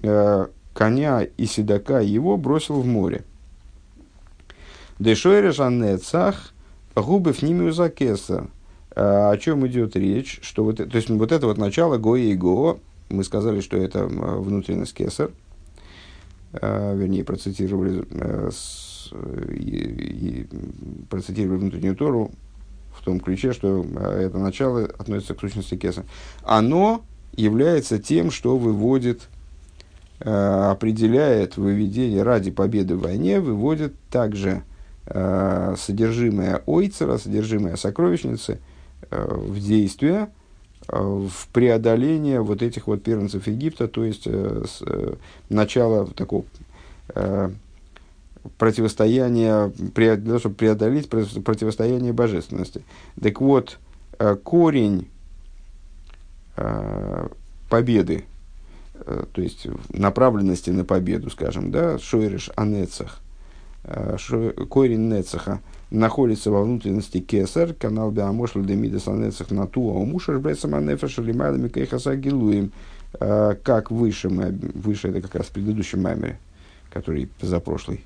[0.02, 3.24] Э, коня и седока его бросил в море.
[5.00, 6.54] Дешойреш аннецах
[6.96, 8.48] губы в ними закеса.
[8.96, 10.40] О чем идет речь?
[10.42, 14.06] Что вот, то есть вот это вот начало Гоя и Го, мы сказали, что это
[14.06, 15.32] внутренность кесар,
[16.54, 18.06] э, вернее, процитировали
[21.10, 22.32] процитировали внутреннюю Тору
[22.96, 26.06] в том ключе, что это начало относится к сущности Кеса.
[26.44, 27.02] Оно
[27.36, 29.39] является тем, что выводит, э,
[30.20, 34.64] определяет выведение ради победы в войне, выводит также
[35.06, 38.60] э, содержимое ойцера, содержимое сокровищницы
[39.10, 40.30] э, в действие,
[40.88, 44.28] в преодоление вот этих вот первенцев Египта, то есть
[45.50, 46.46] начало такого
[48.58, 52.84] противостояние, для того, чтобы преодолеть противостояние божественности.
[53.22, 53.78] Так вот,
[54.18, 55.08] э, корень
[56.56, 57.28] э,
[57.70, 58.39] победы, э,
[59.06, 63.20] то есть направленности на победу, скажем, да, шойриш анецах,
[64.70, 71.70] корень нецаха, находится во внутренности кесар, канал Беамошла Демидес Анецах Натуа, Умушаш Бресам Анефаш Лимайлами
[71.70, 72.72] Кейхаса Гилуем,
[73.12, 76.38] как выше, мы, выше это как раз в предыдущем маймере,
[76.92, 78.04] который за прошлый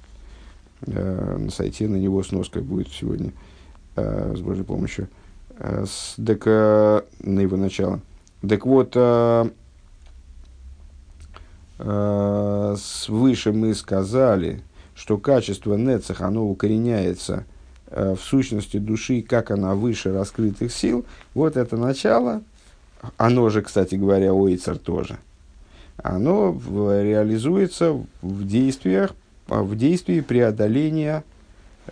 [0.88, 3.32] Э, на сайте на него сноска будет сегодня
[3.96, 5.08] э, с Божьей помощью.
[5.58, 8.02] Э, с, так, на его начало.
[8.48, 8.96] Так вот,
[11.84, 14.62] свыше мы сказали,
[14.96, 17.46] что качество Нецех, оно укореняется
[17.92, 21.06] в сущности души, как она выше раскрытых сил.
[21.34, 22.42] Вот это начало,
[23.18, 25.18] оно же, кстати говоря, Ойцер тоже,
[25.98, 29.14] оно реализуется в действиях,
[29.48, 31.24] а в действии преодоления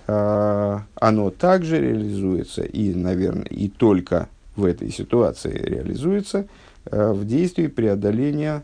[0.08, 6.48] оно также реализуется и, наверное, и только в этой ситуации реализуется
[6.86, 8.64] в действии преодоления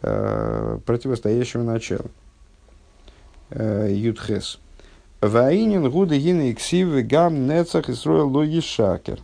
[0.00, 2.06] противостоящего начала.
[3.50, 4.58] Юдхес.
[5.20, 9.20] Ваинин гуды гины иксивы гам нецах и строил логи шакер.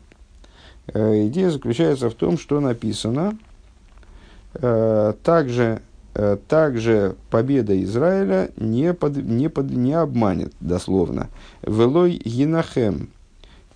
[0.88, 3.38] Идея заключается в том, что написано,
[4.52, 5.80] также
[6.18, 11.28] Э, также победа Израиля не, под, не, под, не обманет, дословно.
[11.60, 13.10] Велой Енахем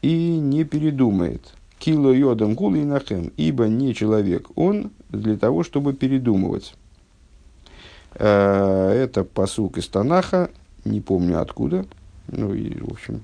[0.00, 1.52] и не передумает.
[1.78, 6.74] Кило йодом гул Енахем, ибо не человек он для того, чтобы передумывать.
[8.14, 10.50] Э, это посук из Танаха,
[10.84, 11.86] не помню откуда,
[12.28, 13.22] ну и, в общем,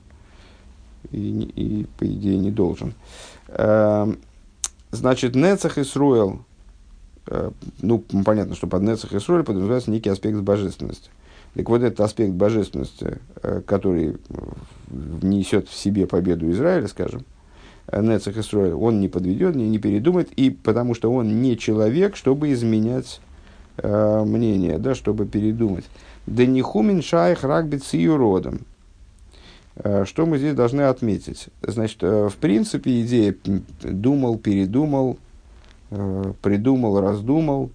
[1.10, 2.94] и, и по идее не должен.
[3.48, 4.12] Э,
[4.90, 6.40] значит, Нецах Исруэл–
[7.28, 7.50] Э,
[7.82, 11.10] ну, понятно, что под Нецах и Сроль подразумевается некий аспект божественности.
[11.54, 13.18] Так вот, этот аспект божественности,
[13.66, 14.18] который
[14.90, 17.24] несет в себе победу Израиля, скажем,
[17.90, 22.52] Нецах Исроэль, он не подведет, не, не передумает, и потому что он не человек, чтобы
[22.52, 23.20] изменять
[23.78, 25.84] э, мнение, да, чтобы передумать.
[26.26, 28.60] Да не хумин шайх рагбит с родом.
[30.04, 31.48] Что мы здесь должны отметить?
[31.60, 33.36] Значит, в принципе, идея
[33.82, 35.18] думал, передумал,
[35.90, 37.70] Э, придумал, раздумал,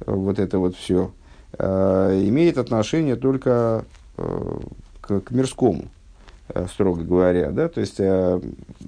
[0.00, 1.12] э, вот это вот все,
[1.56, 3.84] э, имеет отношение только
[4.16, 5.86] к, к мирскому,
[6.72, 7.50] строго говоря.
[7.50, 7.68] Да?
[7.68, 8.00] То есть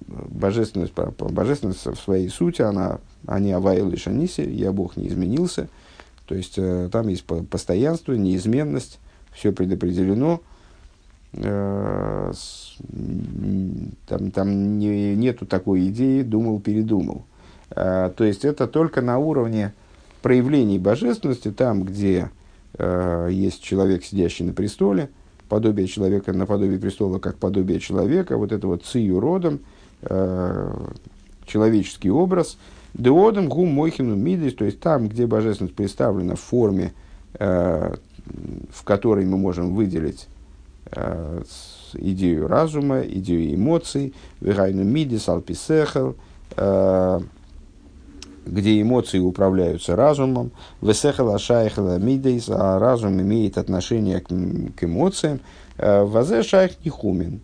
[0.07, 5.69] божественность, божественность в своей сути, она, они аваил и шаниси, я Бог не изменился.
[6.27, 6.59] То есть
[6.91, 8.99] там есть постоянство, неизменность,
[9.33, 10.41] все предопределено.
[11.33, 12.33] Там,
[14.33, 17.25] там не, нету такой идеи думал, передумал.
[17.71, 19.73] А, то есть это только на уровне
[20.23, 22.31] проявлений божественности, там, где
[22.79, 25.11] э, есть человек, сидящий на престоле,
[25.49, 29.61] подобие человека наподобие престола, как подобие человека, вот это вот цию родом,
[30.03, 30.89] э,
[31.47, 32.59] человеческий образ,
[32.97, 36.93] деодом гум мойхину мидис, то есть там, где божественность представлена в форме,
[37.39, 37.95] э,
[38.71, 40.27] в которой мы можем выделить
[40.93, 41.43] э,
[41.95, 46.17] идею разума, идею эмоций, вирайну мидис, алписехал,
[46.57, 47.21] э,
[48.47, 55.41] где эмоции управляются разумом, весехала шайхала мидейс, а разум имеет отношение к, к эмоциям,
[55.77, 57.41] вазе шайх нихумен.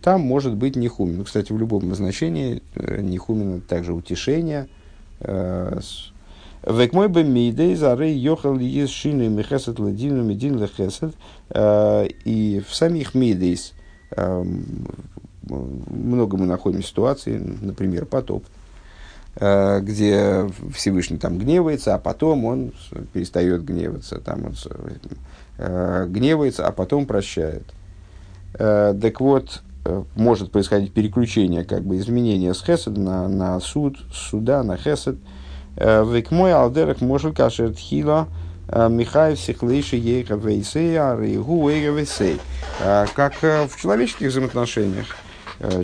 [0.00, 1.24] Там может быть нихумен.
[1.24, 4.66] Кстати, в любом значении нихумен также утешение.
[5.20, 5.78] Э,
[6.66, 11.14] Век мой бы мидей зары йохал из шины мехесет ладину медин лехесет.
[11.54, 13.72] И в самих мидейс
[15.46, 18.42] много мы находим ситуации, например, потоп.
[19.38, 22.72] Э, где Всевышний там гневается, а потом он
[23.12, 24.54] перестает гневаться, там он
[25.58, 27.64] э, гневается, а потом прощает.
[28.54, 29.62] Э, так вот,
[30.14, 35.16] может происходить переключение, как бы изменение с хесед на, на суд, с суда на хесед.
[35.76, 38.28] Век мой алдерах может кашер тхила
[38.68, 42.40] Михаил Сихлейши Ейха Вейсея Рейгу Эйга Вейсей.
[43.14, 45.16] Как в человеческих взаимоотношениях.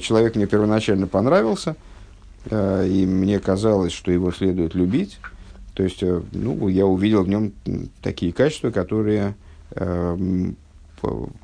[0.00, 1.76] Человек мне первоначально понравился–
[2.50, 5.18] Э, и мне казалось, что его следует любить.
[5.74, 7.52] То есть, э, ну, я увидел в нем
[8.02, 9.34] такие качества, которые
[9.70, 10.18] э,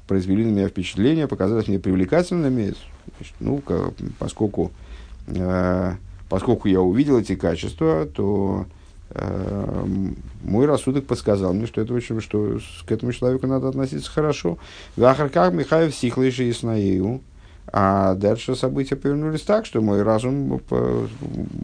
[0.06, 2.74] произвели на меня впечатление, показались мне привлекательными.
[3.16, 3.62] Значит, ну,
[4.18, 4.70] поскольку,
[5.26, 5.92] э,
[6.28, 8.66] поскольку я увидел эти качества, то
[9.10, 9.86] э,
[10.42, 14.58] мой рассудок подсказал мне, что, это очень, что к этому человеку надо относиться хорошо.
[14.96, 17.20] Вахарках Михаил Сихлейши Яснаею.
[17.70, 20.58] А дальше события повернулись так, что мой разум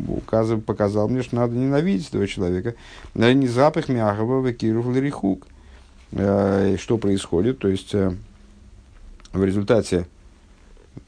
[0.09, 2.75] указывал, показал мне, что надо ненавидеть этого человека.
[3.15, 5.47] Не запах мягкого векиров ларихук.
[6.17, 7.59] Э, что происходит?
[7.59, 8.13] То есть, э,
[9.33, 10.07] в результате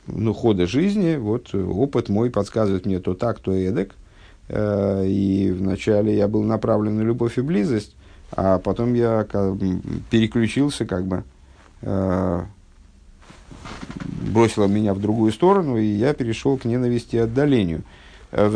[0.06, 3.94] ну, хода жизни, вот опыт мой подсказывает мне то так, то эдак.
[4.48, 7.94] Э, и вначале я был направлен на любовь и близость,
[8.32, 9.26] а потом я
[10.10, 11.24] переключился как бы
[14.36, 17.82] бросила меня в другую сторону, и я перешел к ненависти и отдалению.
[18.32, 18.48] Э,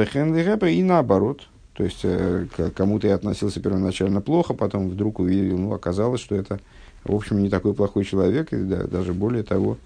[0.67, 1.49] и наоборот.
[1.81, 6.35] То есть, э, к кому-то я относился первоначально плохо, потом вдруг увидел, ну, оказалось, что
[6.35, 6.61] это,
[7.05, 9.79] в общем, не такой плохой человек, и да, даже более того,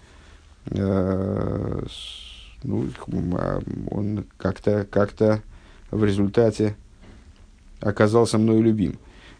[0.72, 1.82] э,
[2.64, 2.88] ну,
[3.38, 3.60] а,
[3.92, 5.12] он как-то как
[5.92, 6.74] в результате
[7.78, 8.98] оказался мною любим.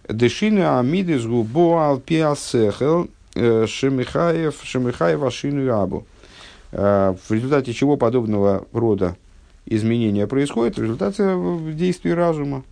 [0.09, 6.07] Дешина амидис губо алпиасехел шемихаев шемихаев ашину абу.
[6.71, 9.17] Э, в результате чего подобного рода
[9.66, 10.77] изменения происходят?
[10.77, 11.37] В результате
[11.72, 12.64] действий разума.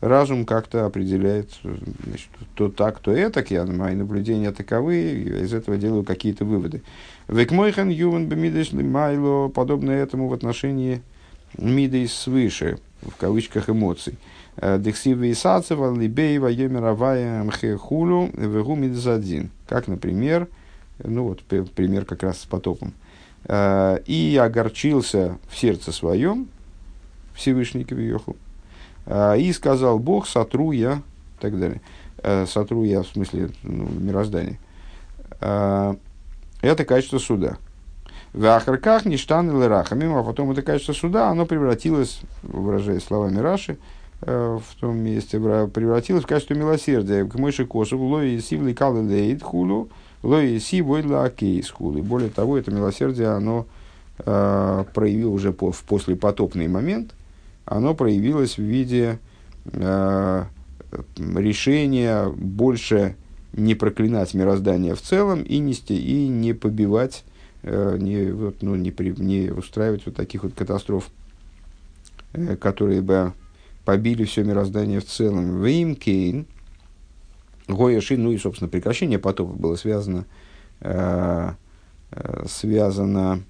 [0.00, 6.04] разум как-то определяет значит, то так, то это, я, мои наблюдения таковы, из этого делаю
[6.04, 6.82] какие-то выводы.
[7.28, 11.02] Векмойхан юван бемидеш майло, подобно этому в отношении
[11.56, 14.18] мидей свыше, в кавычках эмоций.
[14.56, 19.50] Э, Дексивы и сацева, либеева, емеравая, мхехулю, вегу мидзадин.
[19.68, 20.48] Как, например,
[21.02, 22.92] ну вот пример как раз с потопом.
[23.46, 26.48] Э, и огорчился в сердце своем,
[27.34, 28.36] Всевышний Кавиоху,
[29.06, 31.02] э, и сказал Бог, сотру я,
[31.38, 31.80] и так далее.
[32.46, 34.56] Сотру я в смысле ну, мироздания.
[35.40, 37.56] Это качество суда.
[38.32, 43.76] В Ахарках ништан или рахамим, а потом это качество суда, оно превратилось, выражаясь словами Раши,
[44.22, 47.26] э, в том месте превратилось в качество милосердия.
[47.26, 49.90] К мыши косу, лои сивли калы лейд хулу,
[50.22, 51.30] лои си войла
[51.72, 51.98] хулу.
[51.98, 53.66] И более того, это милосердие, оно
[54.18, 57.14] э, проявило уже по, в послепотопный момент,
[57.64, 59.18] оно проявилось в виде
[59.64, 60.44] э,
[61.16, 63.16] решения больше
[63.52, 67.24] не проклинать мироздание в целом и не, и не побивать
[67.62, 71.10] Э, не, вот, ну, не, при, не устраивать вот таких вот катастроф,
[72.32, 73.34] э, которые бы
[73.84, 75.62] побили все мироздание в целом.
[75.62, 76.46] Вим Кейн,
[77.68, 80.26] Гояши, ну и, собственно, прекращение потопа было связано,
[80.80, 81.50] э,
[82.10, 83.42] э, связано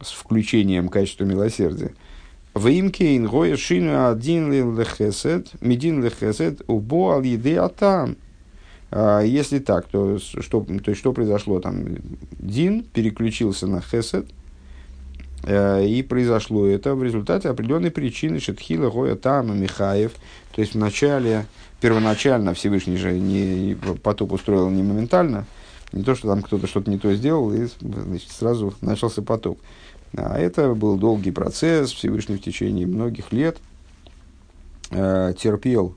[0.00, 1.94] с включением качества милосердия.
[2.54, 8.16] Вим Кейн, Гояши, один лехесед, медин лехесед, убо ал еды атам.
[8.96, 11.84] А, если так, то что, то есть, что произошло там?
[12.38, 14.28] Дин переключился на Хесед,
[15.46, 20.12] и произошло это в результате определенной причины Шетхила, Гоя, Тама, Михаев.
[20.54, 21.46] То есть, вначале,
[21.80, 25.44] первоначально Всевышний же не, потоп устроил не моментально,
[25.92, 29.58] не то, что там кто-то что-то не то сделал, и значит, сразу начался потоп.
[30.16, 33.58] А это был долгий процесс, Всевышний в течение многих лет
[34.90, 35.94] э, терпел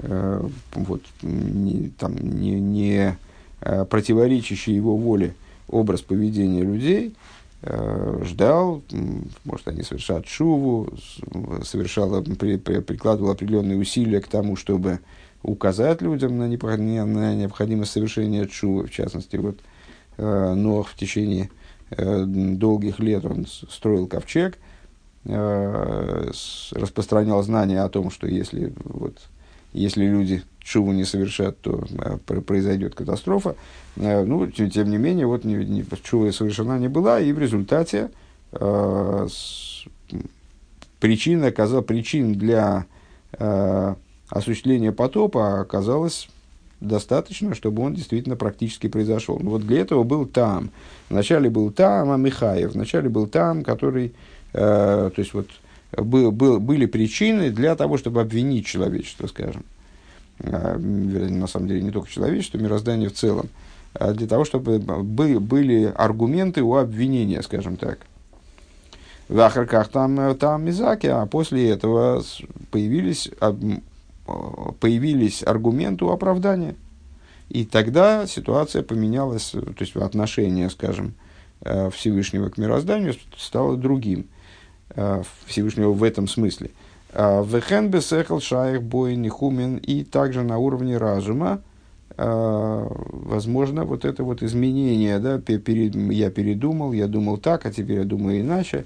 [0.00, 3.16] Э, вот, не, там, не, не
[3.60, 5.34] э, противоречащий его воле
[5.68, 7.12] образ поведения людей, э,
[8.22, 8.82] ждал,
[9.44, 10.88] может, они совершат шуву,
[11.62, 15.00] совершал, при, при, прикладывал определенные усилия к тому, чтобы
[15.42, 19.58] указать людям на, непо, на необходимость совершения шувы, в частности, вот,
[20.16, 21.50] Нох в течение
[21.90, 24.58] долгих лет он строил ковчег,
[25.24, 29.18] распространял знания о том, что если вот,
[29.72, 33.54] если люди шуву не совершат, то а, произойдет катастрофа.
[33.96, 37.38] А, ну, тем, тем не менее, вот не, не, шува совершена не была, и в
[37.38, 38.10] результате
[38.52, 39.84] э, с,
[41.00, 42.86] причина, оказал, причин для
[43.32, 43.94] э,
[44.30, 46.28] осуществления потопа оказалось
[46.80, 49.38] достаточно, чтобы он действительно практически произошел.
[49.38, 50.70] Вот для этого был там.
[51.10, 52.72] Вначале был там, а Михаев.
[52.72, 54.14] Вначале был там, который,
[54.52, 55.48] э, то есть вот
[55.96, 59.64] был, был, были причины для того, чтобы обвинить человечество, скажем.
[60.40, 63.48] А, на самом деле, не только человечество, мироздание в целом.
[63.94, 68.00] А для того, чтобы были, аргументы у обвинения, скажем так.
[69.28, 72.22] В Ахарках там, там Мизаки, а после этого
[72.70, 73.30] появились,
[74.80, 76.74] появились аргументы у оправдания.
[77.48, 81.14] И тогда ситуация поменялась, то есть отношение, скажем,
[81.60, 84.26] э, Всевышнего к мирозданию стало другим.
[84.90, 86.70] Э, Всевышнего в этом смысле.
[87.16, 91.60] А, Вехен бесехал шаих бой нихумен и также на уровне разума
[92.16, 98.04] э, возможно вот это вот изменение, да, я передумал, я думал так, а теперь я
[98.04, 98.84] думаю иначе,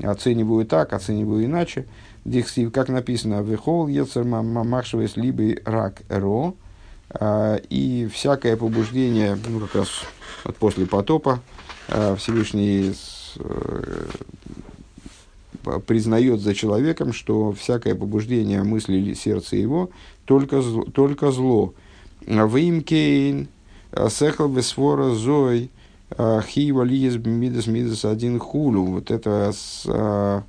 [0.00, 1.86] оцениваю так, оцениваю иначе.
[2.24, 6.54] Диксив, как написано, вехол ецер мамахшевес либо рак ро,
[7.10, 9.88] а, и всякое побуждение, ну, как раз
[10.44, 11.40] вот после потопа,
[11.88, 12.94] э, Всевышний
[15.86, 19.90] признает за человеком, что всякое побуждение мысли сердца его
[20.24, 20.84] только зло.
[20.84, 21.74] Только зло.
[22.26, 23.48] Вимкейн,
[24.08, 25.70] сехал бесфора зой,
[26.16, 28.86] хива лиес мидас мидас один хулу.
[28.86, 30.44] Вот это с, а,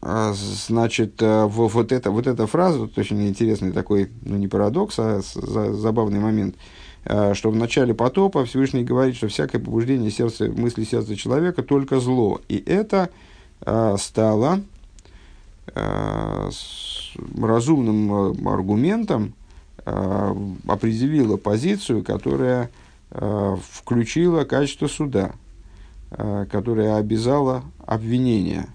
[0.00, 5.20] а, значит, вот, это, вот эта фраза, вот очень интересный такой, ну не парадокс, а
[5.22, 11.16] забавный момент– Э, что в начале потопа Всевышний говорит, что всякое побуждение сердца, мысли сердца
[11.16, 12.40] человека только зло.
[12.48, 13.10] И это
[13.60, 14.60] э, стало
[15.74, 16.50] э,
[17.40, 19.34] разумным аргументом,
[19.84, 22.70] определило позицию, которая
[23.10, 25.32] включила качество суда,
[26.08, 28.66] которая обязала обвинение–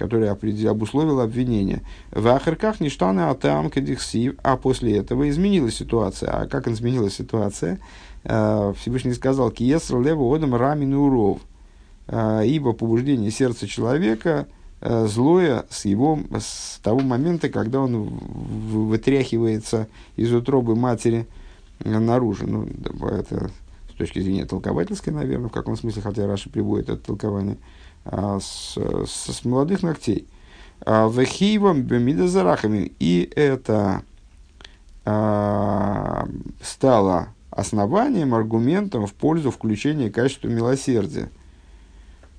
[0.00, 1.82] который обусловил обвинение.
[2.10, 6.30] В Ахарках ништаны атам кадихсив, а после этого изменилась ситуация.
[6.30, 7.78] А как изменилась ситуация?
[8.24, 11.40] Э, Всевышний сказал, киеср лево одам рамин уров.
[12.08, 14.46] ибо побуждение сердца человека
[14.80, 18.18] злое с его с того момента, когда он
[18.88, 19.86] вытряхивается
[20.16, 21.26] из утробы матери
[21.84, 22.46] наружу.
[22.46, 22.66] Ну,
[23.10, 23.50] это
[23.92, 27.58] с точки зрения толковательской, наверное, в каком смысле, хотя Раши приводит это толкование,
[28.04, 30.26] с, с, с молодых ногтей.
[30.86, 32.92] Вехивом бемидазарахами.
[32.98, 34.02] И это
[35.04, 36.28] а,
[36.62, 41.30] стало основанием, аргументом в пользу включения качества милосердия.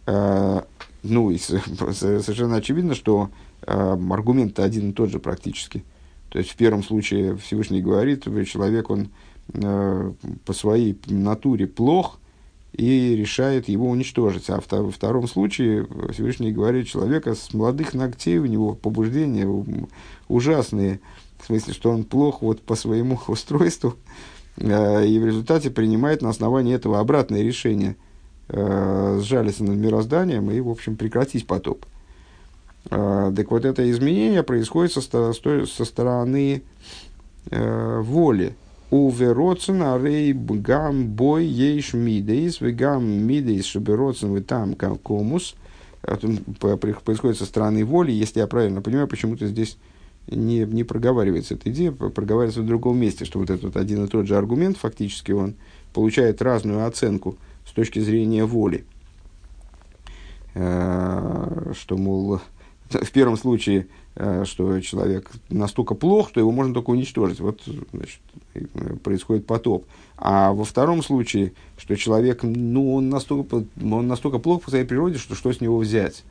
[0.05, 0.65] А,
[1.03, 3.29] ну, и совершенно очевидно, что
[3.63, 5.83] а, аргумент один и тот же практически.
[6.29, 9.09] То есть в первом случае Всевышний говорит, человек, он
[9.51, 12.20] по своей натуре плох,
[12.73, 14.49] и решает его уничтожить.
[14.49, 19.47] А во втором случае Всевышний говорит, человека с молодых ногтей, у него побуждения
[20.27, 21.01] ужасные,
[21.41, 23.95] в смысле, что он плох вот по своему устройству,
[24.57, 27.95] э, и в результате принимает на основании этого обратное решение
[28.47, 31.85] э, сжалиться над мирозданием и, в общем, прекратить потоп.
[32.89, 36.63] Э, так вот, это изменение происходит со, со стороны
[37.49, 38.55] воли,
[38.91, 45.55] Увероцен арей гам бой ейш мидейс, гам мидейс шабероцен вы там комус.
[46.01, 49.77] Происходит со стороны воли, если я правильно понимаю, почему-то здесь
[50.27, 54.27] не, не проговаривается эта идея, проговаривается в другом месте, что вот этот один и тот
[54.27, 55.55] же аргумент, фактически он
[55.93, 58.83] получает разную оценку с точки зрения воли.
[60.53, 62.41] Э, что, мол,
[62.89, 67.39] в первом случае что человек настолько плох, что его можно только уничтожить.
[67.39, 67.61] Вот
[67.93, 68.19] значит,
[69.03, 69.85] происходит потоп.
[70.17, 75.17] А во втором случае, что человек, ну, он настолько, он настолько плох по своей природе,
[75.17, 76.23] что что с него взять,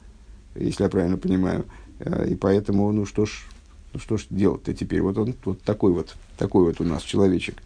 [0.55, 1.65] если я правильно понимаю.
[1.99, 3.45] Э, и поэтому, ну что ж,
[3.93, 5.03] ну что ж делать-то теперь?
[5.03, 7.57] Вот он вот такой вот, такой вот у нас человечек.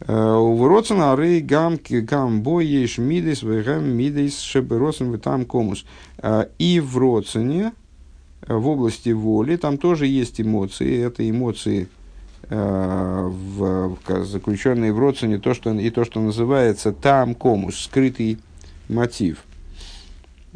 [0.00, 5.84] Э, у Вроцена рей гам гам бой еш мидейс вегам мидейс шеберосен там комус.
[6.58, 7.72] И в Роцене,
[8.46, 11.04] в области воли, там тоже есть эмоции.
[11.04, 11.88] Это эмоции,
[12.48, 18.38] э, в, заключенные в родственне, то, что, и то, что называется там комус, скрытый
[18.88, 19.44] мотив.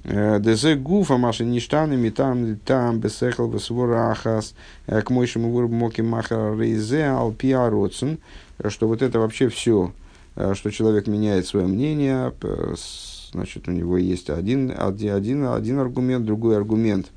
[0.05, 4.55] Э, Дезе гуфа маши ништанами там там бесехал бесворахас
[4.87, 8.18] э, к мойшему вурбмоки махара рейзе алпиа родсен,
[8.68, 9.93] что вот это вообще все,
[10.37, 12.32] э, что человек меняет свое мнение,
[13.32, 17.07] значит, у него есть один, один, один, один аргумент, другой аргумент–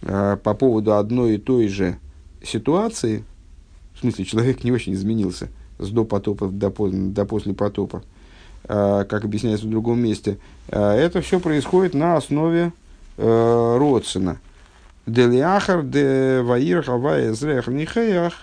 [0.00, 1.98] по поводу одной и той же
[2.42, 3.24] ситуации,
[3.94, 8.02] в смысле, человек не очень изменился с до потопа до, до после потопа,
[8.64, 10.38] э, как объясняется в другом месте,
[10.68, 12.72] э, это все происходит на основе
[13.18, 14.38] Родсена.
[15.06, 18.34] Делиахар де нихеях,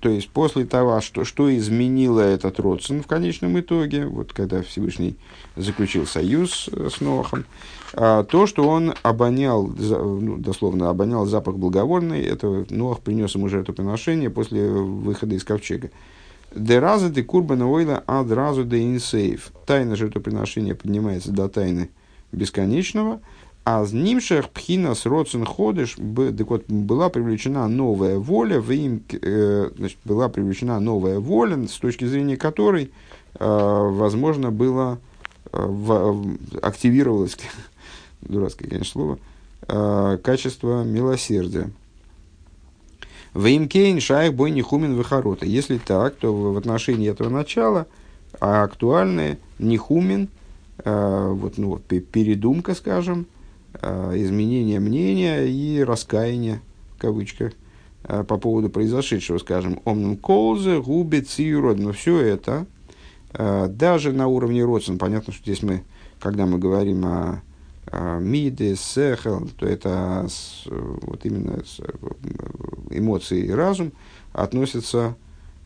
[0.00, 5.16] то есть после того, что, что изменило этот Родсен в конечном итоге, вот когда Всевышний
[5.54, 7.44] заключил союз с Нохом,
[7.92, 14.68] то, что он обонял, ну, дословно обонял запах благовольный, это Ноах принес ему жертвоприношение после
[14.68, 15.90] выхода из ковчега.
[16.54, 19.52] Де раза де курбана ойла ад разу де инсейв.
[19.66, 21.90] Тайна жертвоприношения поднимается до тайны
[22.32, 23.20] бесконечного,
[23.64, 29.98] אז נמשך בחינת רצון חדש, так вот, была привлечена новая воля, в им, э, значит,
[30.04, 32.92] была привлечена новая воля, с точки зрения которой,
[33.38, 35.00] э, возможно, было,
[35.52, 37.36] э, в, активировалась
[38.28, 39.18] дурацкое, конечно, слово,
[39.68, 41.70] э, качество милосердия.
[43.36, 45.44] ואם כן שייך בו ניחומין וחרטה.
[45.44, 47.86] Если так, то в отношении этого начала
[48.40, 50.28] актуальны нихумен,
[50.84, 53.26] э, вот, ну, передумка, скажем,
[53.74, 56.60] э, изменение мнения и раскаяние,
[56.96, 57.52] в кавычках,
[58.04, 62.66] э, по поводу произошедшего, скажем, омнем колзе, губе, циюрод, но все это,
[63.32, 65.82] даже на уровне родствен, понятно, что здесь мы,
[66.20, 67.40] когда мы говорим о а,
[67.92, 70.26] миды, сехел, то это
[70.66, 71.62] вот именно
[72.90, 73.92] эмоции и разум
[74.32, 75.16] относятся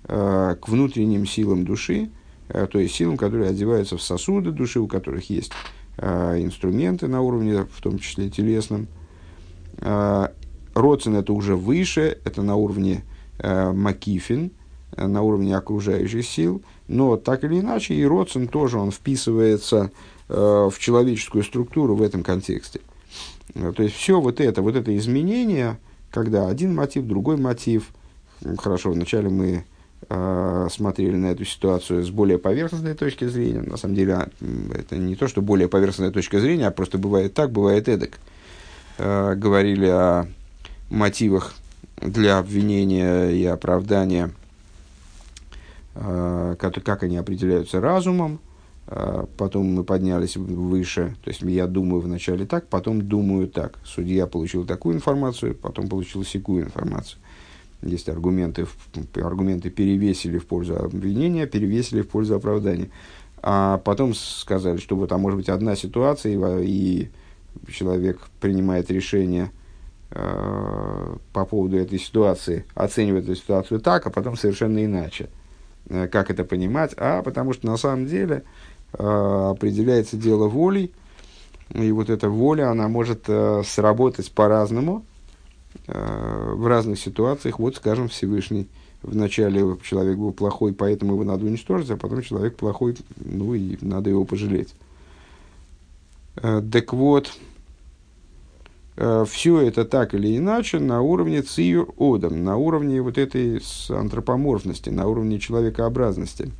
[0.05, 2.11] а, к внутренним силам души,
[2.49, 5.53] а, то есть силам, которые одеваются в сосуды души, у которых есть
[5.99, 8.87] инструменты на уровне, в том числе телесном.
[9.77, 13.05] Родсен это уже выше, это на уровне
[13.43, 14.51] макифин,
[14.97, 19.91] на уровне окружающих сил, но так или иначе и Родсен тоже он вписывается
[20.33, 22.81] в человеческую структуру в этом контексте.
[23.55, 25.79] Э, то есть все вот это, вот это изменение,
[26.11, 27.91] когда один мотив, другой мотив,
[28.59, 29.65] хорошо, вначале мы
[30.09, 33.63] э, смотрели на эту ситуацию с более поверхностной точки зрения.
[33.63, 34.31] На самом деле, а,
[34.75, 38.19] это не то, что более поверхностная точка зрения, а просто бывает так, бывает эдак.
[38.99, 40.27] Э, говорили о
[40.89, 41.55] мотивах
[42.01, 44.31] для обвинения и оправдания,
[45.95, 48.41] э, как, они определяются разумом,
[49.37, 53.79] потом мы поднялись выше, то есть я думаю вначале так, потом думаю так.
[53.85, 57.21] Судья получил такую информацию, потом получил секую информацию.
[57.83, 58.67] Есть аргументы,
[59.15, 62.91] аргументы перевесили в пользу обвинения, перевесили в пользу оправдания.
[63.43, 67.09] А потом сказали, что вот, а может быть одна ситуация, и,
[67.69, 69.51] человек принимает решение
[70.11, 75.31] э, по поводу этой ситуации, оценивает эту ситуацию так, а потом совершенно иначе.
[75.89, 76.93] Э, как это понимать?
[76.97, 78.45] А потому что на самом деле
[78.93, 80.93] определяется дело волей,
[81.73, 85.05] и вот эта воля, она может э, сработать по-разному
[85.87, 87.59] э, в разных ситуациях.
[87.61, 88.67] Вот, скажем, Всевышний
[89.03, 94.11] вначале человек был плохой, поэтому его надо уничтожить, а потом человек плохой, ну и надо
[94.11, 94.75] его пожалеть.
[96.35, 97.33] Так вот,
[98.97, 105.07] все это так или иначе на уровне циюр одам, на уровне вот этой антропоморфности, на
[105.07, 106.51] уровне человекообразности–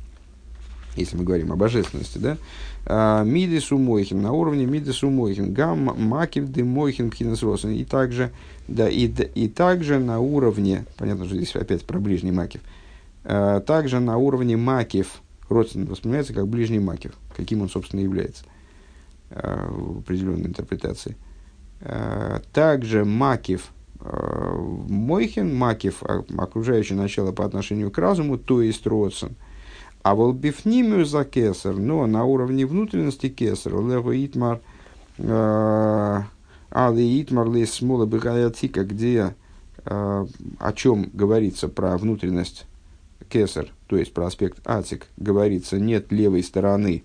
[0.95, 2.37] если мы говорим о божественности, да,
[2.85, 8.31] а, мидис умойхин, на уровне мидис умойхин, гам макив дымойхин пхинес и также,
[8.67, 12.61] да, и, и также на уровне, понятно, что здесь опять про ближний макив,
[13.23, 18.43] а, также на уровне макив, родственник воспринимается как ближний макив, каким он, собственно, является
[19.29, 21.15] а, в определенной интерпретации.
[22.53, 29.35] Также макив, мойхин, макив, окружающее начало по отношению к разуму, то есть родствен–
[30.03, 34.59] а волбифнимию за кесар, но на уровне внутренности кесар, лего итмар,
[35.17, 36.21] э,
[36.71, 39.35] али итмар лес смола бихаятика, где
[39.85, 40.25] э,
[40.59, 42.65] о чем говорится про внутренность
[43.29, 47.03] кесар, то есть про аспект атик, говорится нет левой стороны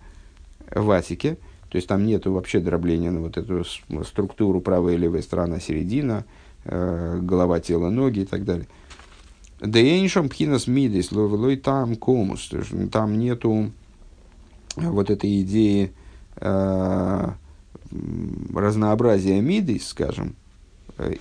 [0.75, 1.37] в атике,
[1.69, 3.65] то есть там нет вообще дробления на вот эту
[4.05, 6.25] структуру правая и левая сторона, середина,
[6.65, 8.69] э, голова, тело, ноги и так далее–
[9.61, 12.51] Дейншам пхинас мидис, лой там комус.
[12.93, 13.73] Там нету
[14.77, 15.93] вот этой идеи
[16.37, 17.29] э,
[18.55, 20.35] разнообразия мидис, скажем,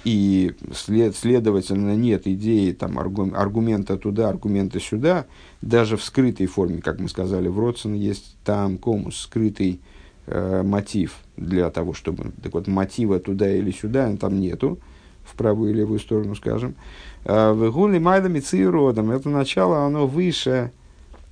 [0.04, 5.26] и след, следовательно нет идеи там, аргумента туда, аргумента сюда,
[5.62, 9.82] даже в скрытой форме, как мы сказали, в Родсон есть там комус, скрытый
[10.28, 12.32] э, мотив для того, чтобы...
[12.42, 14.80] Так вот, мотива туда или сюда там нету,
[15.24, 16.72] в правую и левую сторону, скажем.
[16.72, 19.10] Э, Вегули майдами родом.
[19.10, 20.72] Это начало, оно выше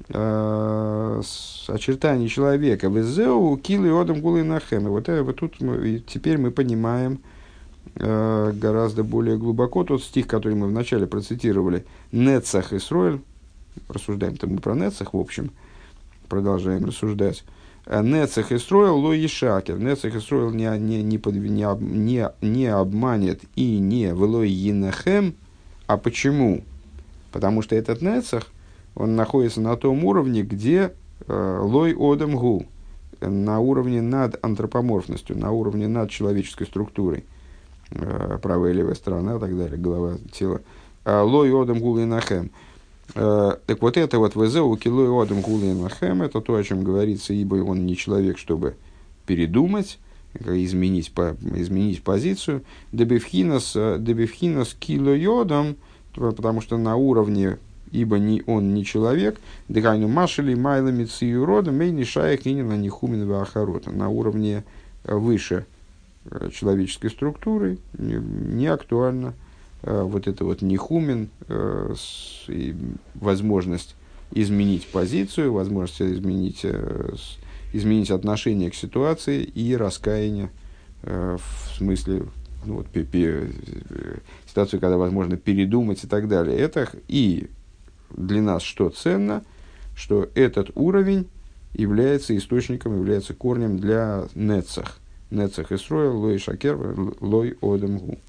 [0.10, 1.22] э,
[1.68, 2.88] очертаний человека.
[2.88, 4.86] Везеу килы одам гулы нахем.
[4.86, 7.20] Вот, это, вот тут мы, теперь мы понимаем
[7.96, 11.86] э, гораздо более глубоко тот стих, который мы вначале процитировали.
[12.12, 13.22] Нецах Исроэль.
[13.88, 15.52] Рассуждаем-то мы про Нецах, в общем.
[16.28, 17.44] Продолжаем рассуждать.
[17.86, 19.78] Э, Нецах и строил ло и шакер.
[19.78, 25.36] Нецах и строил не, не, не, под, не, не, не обманет и не влой енахем,
[25.88, 26.64] а почему?
[27.32, 28.48] Потому что этот Нецах,
[28.96, 30.94] он находится на том уровне, где
[31.28, 32.66] э, лой одам гу,
[33.20, 37.26] на уровне над антропоморфностью, на уровне над человеческой структурой.
[37.92, 40.62] Э, правая и левая сторона и так далее, голова, тело.
[41.06, 42.50] Э, лой одам гу и.
[43.16, 47.34] Э, так вот это вот ВЗУ килой одам гу и это то, о чем говорится,
[47.34, 48.76] ибо он не человек, чтобы
[49.26, 50.00] передумать,
[50.40, 52.64] изменить, по, изменить позицию.
[52.92, 55.76] Дебевхинас, э, дебевхинас килойодом,
[56.14, 57.58] потому что на уровне,
[57.92, 63.92] ибо не, он не человек, дыхайну машили майлами циюрода, мейни шаях и на нихумин ахарота.
[63.92, 64.64] На уровне
[65.04, 65.66] э, выше
[66.26, 69.34] э, человеческой структуры не, не актуально
[69.86, 71.28] вот это вот нихумен,
[73.16, 73.96] возможность
[74.32, 76.66] изменить позицию, возможность изменить
[77.74, 80.52] изменить отношение к ситуации и раскаяние
[81.02, 82.28] э, в смысле
[82.66, 83.48] ну, вот, пи, пи, э,
[84.48, 86.58] ситуацию, когда возможно передумать и так далее.
[86.58, 87.50] Это и
[88.16, 89.44] для нас что ценно,
[89.96, 91.28] что этот уровень
[91.74, 95.00] является источником, является корнем для нецах.
[95.32, 96.78] Нецах Исроил, лой шакер,
[97.20, 98.20] лой одемгу.